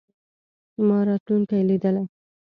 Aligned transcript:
ما 0.87 0.99
راتلونکې 1.07 1.57
لیدلې. 1.69 2.03